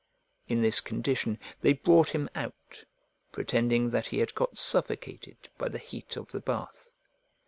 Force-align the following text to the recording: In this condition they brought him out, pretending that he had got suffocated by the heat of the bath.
In 0.47 0.61
this 0.63 0.81
condition 0.81 1.39
they 1.61 1.73
brought 1.73 2.09
him 2.09 2.27
out, 2.33 2.83
pretending 3.31 3.91
that 3.91 4.07
he 4.07 4.17
had 4.17 4.33
got 4.33 4.57
suffocated 4.57 5.37
by 5.59 5.69
the 5.69 5.77
heat 5.77 6.17
of 6.17 6.31
the 6.31 6.39
bath. 6.41 6.89